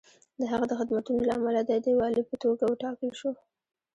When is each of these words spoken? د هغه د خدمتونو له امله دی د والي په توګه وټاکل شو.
د 0.39 0.41
هغه 0.51 0.65
د 0.67 0.73
خدمتونو 0.79 1.19
له 1.27 1.33
امله 1.37 1.61
دی 1.69 1.77
د 1.81 1.87
والي 1.99 2.23
په 2.29 2.35
توګه 2.43 2.63
وټاکل 2.67 3.09
شو. 3.19 3.31